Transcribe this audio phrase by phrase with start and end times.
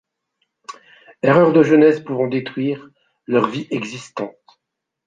[1.21, 2.89] Erreurs de jeunesse pouvant détruire
[3.27, 4.35] leurs vies existantes.